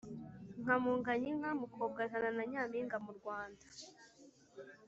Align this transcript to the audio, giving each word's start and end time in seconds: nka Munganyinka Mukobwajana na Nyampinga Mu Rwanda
nka 0.61 0.75
Munganyinka 0.81 1.49
Mukobwajana 1.59 2.29
na 2.37 2.43
Nyampinga 2.51 2.97
Mu 3.05 3.11
Rwanda 3.17 3.65